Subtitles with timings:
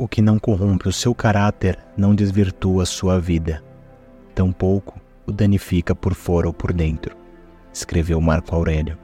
[0.00, 3.62] O que não corrompe o seu caráter não desvirtua sua vida,
[4.34, 7.14] tampouco o danifica por fora ou por dentro,
[7.70, 8.96] escreveu Marco Aurélio.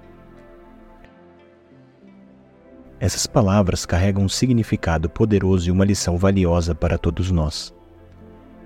[2.99, 7.75] Essas palavras carregam um significado poderoso e uma lição valiosa para todos nós.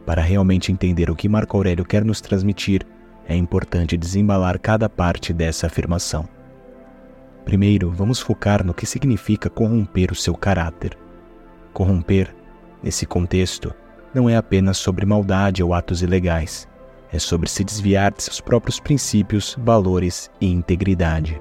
[0.07, 2.87] Para realmente entender o que Marco Aurélio quer nos transmitir,
[3.27, 6.29] é importante desembalar cada parte dessa afirmação.
[7.45, 10.97] Primeiro, vamos focar no que significa corromper o seu caráter.
[11.73, 12.35] Corromper,
[12.83, 13.75] nesse contexto,
[14.13, 16.69] não é apenas sobre maldade ou atos ilegais,
[17.13, 21.41] é sobre se desviar de seus próprios princípios, valores e integridade.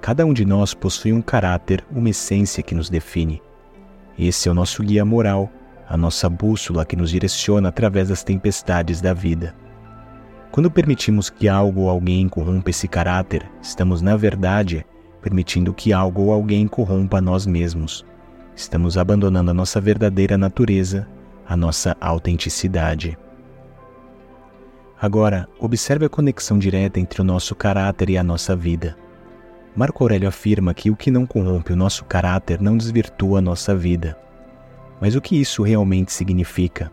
[0.00, 3.42] Cada um de nós possui um caráter, uma essência que nos define.
[4.18, 5.50] Esse é o nosso guia moral,
[5.88, 9.54] a nossa bússola que nos direciona através das tempestades da vida.
[10.50, 14.84] Quando permitimos que algo ou alguém corrompa esse caráter, estamos, na verdade,
[15.20, 18.04] permitindo que algo ou alguém corrompa nós mesmos.
[18.60, 21.08] Estamos abandonando a nossa verdadeira natureza,
[21.48, 23.16] a nossa autenticidade.
[25.00, 28.98] Agora, observe a conexão direta entre o nosso caráter e a nossa vida.
[29.74, 33.74] Marco Aurélio afirma que o que não corrompe o nosso caráter não desvirtua a nossa
[33.74, 34.14] vida.
[35.00, 36.92] Mas o que isso realmente significa?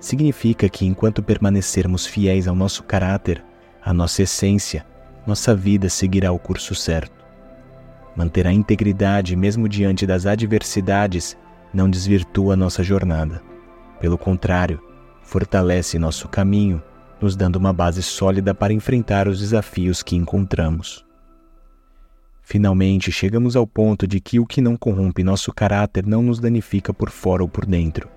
[0.00, 3.44] Significa que enquanto permanecermos fiéis ao nosso caráter,
[3.80, 4.84] à nossa essência,
[5.24, 7.17] nossa vida seguirá o curso certo.
[8.16, 11.36] Manter a integridade mesmo diante das adversidades
[11.72, 13.42] não desvirtua nossa jornada.
[14.00, 14.80] Pelo contrário,
[15.22, 16.82] fortalece nosso caminho,
[17.20, 21.04] nos dando uma base sólida para enfrentar os desafios que encontramos.
[22.42, 26.94] Finalmente, chegamos ao ponto de que o que não corrompe nosso caráter não nos danifica
[26.94, 28.08] por fora ou por dentro.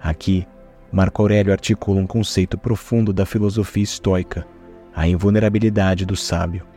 [0.00, 0.46] Aqui,
[0.90, 4.46] Marco Aurélio articula um conceito profundo da filosofia estoica,
[4.94, 6.69] a invulnerabilidade do sábio.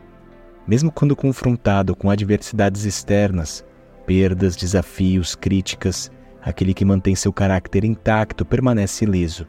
[0.66, 3.64] Mesmo quando confrontado com adversidades externas,
[4.06, 6.10] perdas, desafios, críticas,
[6.42, 9.46] aquele que mantém seu caráter intacto permanece ileso.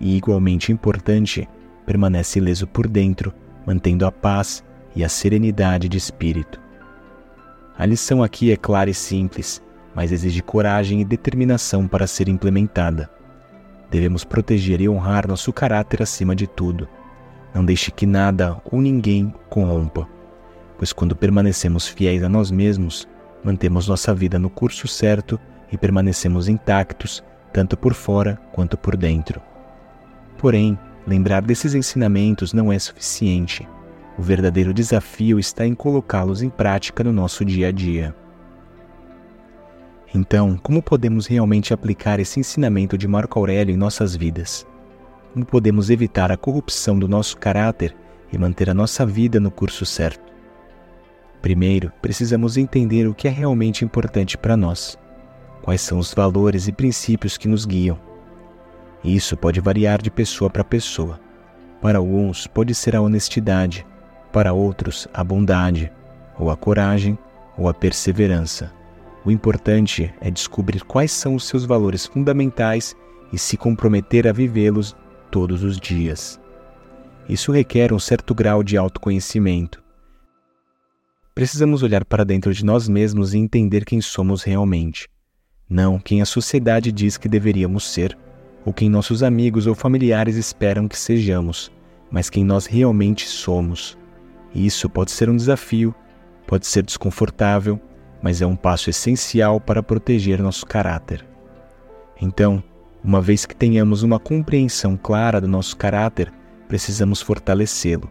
[0.00, 1.48] E, igualmente importante,
[1.86, 3.32] permanece ileso por dentro,
[3.64, 4.64] mantendo a paz
[4.96, 6.60] e a serenidade de espírito.
[7.78, 9.62] A lição aqui é clara e simples,
[9.94, 13.08] mas exige coragem e determinação para ser implementada.
[13.88, 16.88] Devemos proteger e honrar nosso caráter acima de tudo.
[17.54, 20.13] Não deixe que nada ou ninguém corrompa
[20.76, 23.08] pois quando permanecemos fiéis a nós mesmos,
[23.42, 25.38] mantemos nossa vida no curso certo
[25.70, 29.40] e permanecemos intactos, tanto por fora quanto por dentro.
[30.38, 33.68] Porém, lembrar desses ensinamentos não é suficiente.
[34.18, 38.14] O verdadeiro desafio está em colocá-los em prática no nosso dia a dia.
[40.14, 44.64] Então, como podemos realmente aplicar esse ensinamento de Marco Aurélio em nossas vidas?
[45.32, 47.96] Como podemos evitar a corrupção do nosso caráter
[48.32, 50.33] e manter a nossa vida no curso certo?
[51.44, 54.98] Primeiro, precisamos entender o que é realmente importante para nós.
[55.60, 58.00] Quais são os valores e princípios que nos guiam.
[59.04, 61.20] Isso pode variar de pessoa para pessoa.
[61.82, 63.86] Para alguns, pode ser a honestidade,
[64.32, 65.92] para outros, a bondade,
[66.38, 67.18] ou a coragem,
[67.58, 68.72] ou a perseverança.
[69.22, 72.96] O importante é descobrir quais são os seus valores fundamentais
[73.30, 74.96] e se comprometer a vivê-los
[75.30, 76.40] todos os dias.
[77.28, 79.83] Isso requer um certo grau de autoconhecimento,
[81.34, 85.08] precisamos olhar para dentro de nós mesmos e entender quem somos realmente.
[85.68, 88.16] Não quem a sociedade diz que deveríamos ser,
[88.64, 91.72] ou quem nossos amigos ou familiares esperam que sejamos,
[92.10, 93.98] mas quem nós realmente somos.
[94.54, 95.92] Isso pode ser um desafio,
[96.46, 97.80] pode ser desconfortável,
[98.22, 101.26] mas é um passo essencial para proteger nosso caráter.
[102.22, 102.62] Então,
[103.02, 106.32] uma vez que tenhamos uma compreensão clara do nosso caráter,
[106.68, 108.08] precisamos fortalecê-lo.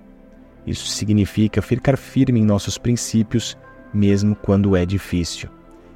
[0.66, 3.58] Isso significa ficar firme em nossos princípios,
[3.94, 5.50] mesmo quando é difícil.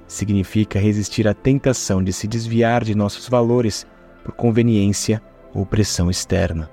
[0.08, 3.86] Significa resistir à tentação de se desviar de nossos valores
[4.24, 5.22] por conveniência
[5.54, 6.70] ou pressão externa.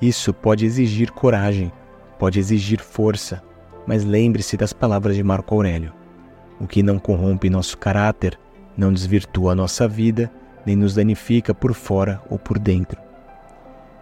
[0.00, 1.72] Isso pode exigir coragem,
[2.18, 3.42] pode exigir força,
[3.86, 5.92] mas lembre-se das palavras de Marco Aurélio.
[6.60, 8.38] O que não corrompe nosso caráter
[8.76, 10.30] não desvirtua nossa vida,
[10.64, 13.00] nem nos danifica por fora ou por dentro.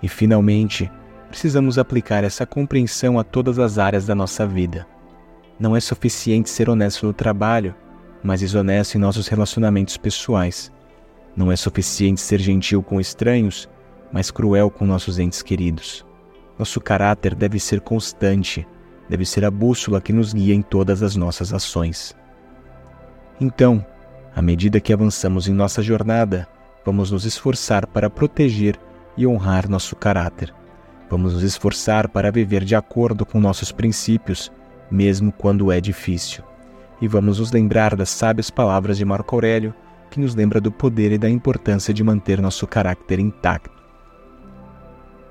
[0.03, 0.91] E finalmente,
[1.33, 4.87] precisamos aplicar essa compreensão a todas as áreas da nossa vida.
[5.59, 7.75] Não é suficiente ser honesto no trabalho,
[8.23, 10.71] mas desonesto em nossos relacionamentos pessoais.
[11.35, 13.67] Não é suficiente ser gentil com estranhos,
[14.13, 16.05] mas cruel com nossos entes queridos.
[16.59, 18.69] Nosso caráter deve ser constante,
[19.09, 22.15] deve ser a bússola que nos guia em todas as nossas ações.
[23.41, 23.83] Então,
[24.37, 26.47] à medida que avançamos em nossa jornada,
[26.85, 28.79] vamos nos esforçar para proteger
[29.17, 30.53] e honrar nosso caráter
[31.13, 34.51] Vamos nos esforçar para viver de acordo com nossos princípios,
[34.91, 36.43] mesmo quando é difícil.
[37.03, 39.75] E vamos nos lembrar das sábias palavras de Marco Aurélio,
[40.11, 43.79] que nos lembra do poder e da importância de manter nosso caráter intacto.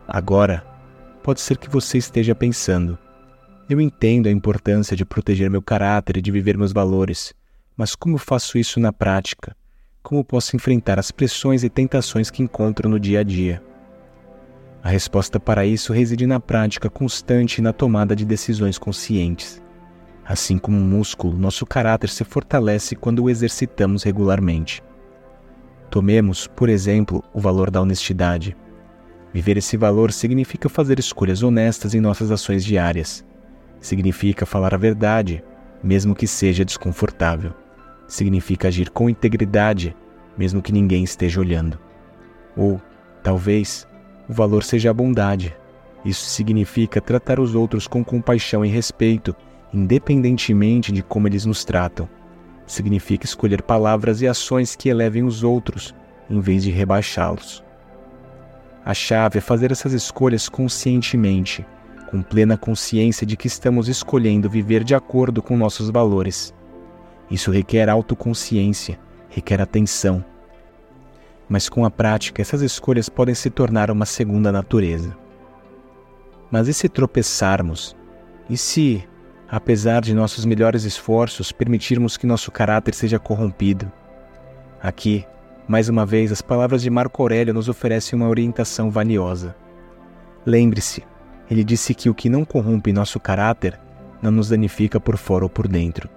[0.07, 0.63] Agora,
[1.23, 2.95] pode ser que você esteja pensando:
[3.67, 7.33] eu entendo a importância de proteger meu caráter e de viver meus valores,
[7.75, 9.57] mas como faço isso na prática?
[10.03, 13.70] Como posso enfrentar as pressões e tentações que encontro no dia a dia?
[14.83, 19.61] A resposta para isso reside na prática constante e na tomada de decisões conscientes.
[20.25, 24.83] Assim como um músculo, nosso caráter se fortalece quando o exercitamos regularmente.
[25.89, 28.55] Tomemos, por exemplo, o valor da honestidade.
[29.33, 33.25] Viver esse valor significa fazer escolhas honestas em nossas ações diárias.
[33.79, 35.43] Significa falar a verdade,
[35.83, 37.53] mesmo que seja desconfortável.
[38.07, 39.95] Significa agir com integridade,
[40.37, 41.77] mesmo que ninguém esteja olhando.
[42.55, 42.81] Ou,
[43.23, 43.87] talvez,
[44.31, 45.53] o valor seja a bondade.
[46.05, 49.35] Isso significa tratar os outros com compaixão e respeito,
[49.73, 52.07] independentemente de como eles nos tratam.
[52.65, 55.93] Significa escolher palavras e ações que elevem os outros,
[56.29, 57.61] em vez de rebaixá-los.
[58.85, 61.65] A chave é fazer essas escolhas conscientemente,
[62.09, 66.53] com plena consciência de que estamos escolhendo viver de acordo com nossos valores.
[67.29, 70.23] Isso requer autoconsciência, requer atenção,
[71.51, 75.13] mas com a prática essas escolhas podem se tornar uma segunda natureza.
[76.49, 77.93] Mas e se tropeçarmos?
[78.49, 79.03] E se,
[79.49, 83.91] apesar de nossos melhores esforços, permitirmos que nosso caráter seja corrompido?
[84.81, 85.25] Aqui,
[85.67, 89.53] mais uma vez, as palavras de Marco Aurélio nos oferecem uma orientação valiosa.
[90.45, 91.03] Lembre-se,
[91.49, 93.77] ele disse que o que não corrompe nosso caráter
[94.21, 96.09] não nos danifica por fora ou por dentro.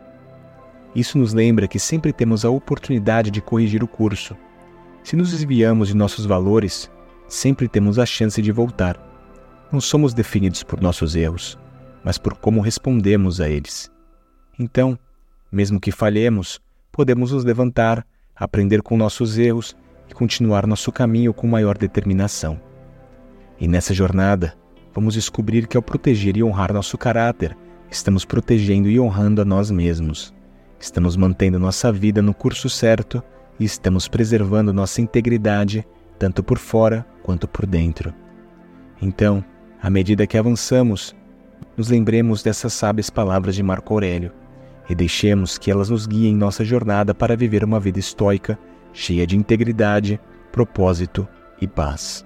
[0.94, 4.36] Isso nos lembra que sempre temos a oportunidade de corrigir o curso
[5.04, 6.90] se nos desviamos de nossos valores,
[7.28, 8.98] sempre temos a chance de voltar.
[9.70, 11.58] Não somos definidos por nossos erros,
[12.02, 13.92] mas por como respondemos a eles.
[14.58, 14.98] Então,
[15.52, 16.58] mesmo que falhemos,
[16.90, 19.76] podemos nos levantar, aprender com nossos erros
[20.08, 22.58] e continuar nosso caminho com maior determinação.
[23.60, 24.54] E nessa jornada,
[24.94, 27.54] vamos descobrir que ao proteger e honrar nosso caráter,
[27.90, 30.32] estamos protegendo e honrando a nós mesmos.
[30.80, 33.22] Estamos mantendo nossa vida no curso certo
[33.58, 35.86] e estamos preservando nossa integridade,
[36.18, 38.12] tanto por fora quanto por dentro.
[39.00, 39.44] Então,
[39.82, 41.14] à medida que avançamos,
[41.76, 44.32] nos lembremos dessas sábias palavras de Marco Aurélio
[44.88, 48.58] e deixemos que elas nos guiem nossa jornada para viver uma vida estoica,
[48.92, 50.20] cheia de integridade,
[50.52, 51.26] propósito
[51.60, 52.24] e paz.